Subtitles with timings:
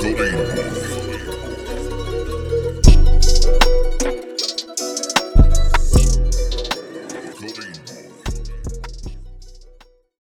[0.00, 0.83] Goodbye.